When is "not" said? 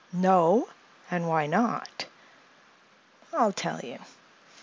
1.45-2.07